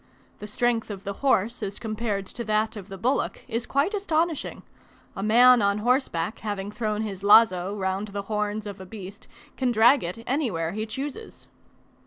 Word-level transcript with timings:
The 0.39 0.47
strength 0.47 0.89
of 0.89 1.03
the 1.03 1.13
horse 1.21 1.61
as 1.61 1.77
compared 1.77 2.25
to 2.25 2.43
that 2.45 2.75
of 2.75 2.87
the 2.89 2.97
bullock 2.97 3.43
is 3.47 3.67
quite 3.67 3.93
astonishing: 3.93 4.63
a 5.15 5.21
man 5.21 5.61
on 5.61 5.77
horseback 5.77 6.39
having 6.39 6.71
thrown 6.71 7.03
his 7.03 7.21
lazo 7.21 7.77
round 7.77 8.07
the 8.07 8.23
horns 8.23 8.65
of 8.65 8.81
a 8.81 8.85
beast, 8.87 9.27
can 9.57 9.71
drag 9.71 10.03
it 10.03 10.23
anywhere 10.25 10.71
he 10.71 10.87
chooses. 10.87 11.45